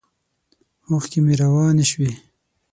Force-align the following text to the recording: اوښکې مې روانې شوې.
اوښکې 0.87 1.19
مې 1.25 1.33
روانې 1.41 1.85
شوې. 1.91 2.11